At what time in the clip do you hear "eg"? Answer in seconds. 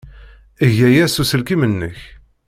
0.65-0.77